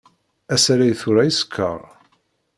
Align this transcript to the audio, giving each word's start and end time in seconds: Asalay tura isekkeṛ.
Asalay 0.53 0.93
tura 0.99 1.21
isekkeṛ. 1.27 1.79